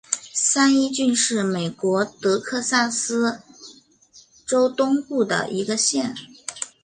[0.33, 3.39] 三一郡是美国德克萨斯
[4.47, 6.15] 州东部的一个县。